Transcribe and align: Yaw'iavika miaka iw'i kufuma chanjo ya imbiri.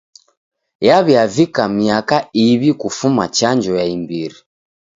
Yaw'iavika 0.87 1.61
miaka 1.77 2.17
iw'i 2.43 2.71
kufuma 2.81 3.23
chanjo 3.37 3.71
ya 3.79 3.85
imbiri. 3.95 4.37